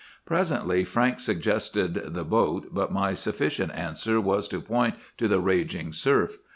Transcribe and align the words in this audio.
"Presently 0.25 0.83
Frank 0.83 1.19
suggested 1.19 1.93
the 1.93 2.23
boat, 2.23 2.69
but 2.71 2.91
my 2.91 3.13
sufficient 3.13 3.71
answer 3.73 4.19
was 4.19 4.47
to 4.47 4.59
point 4.59 4.95
to 5.19 5.27
the 5.27 5.39
raging 5.39 5.93
surf. 5.93 6.37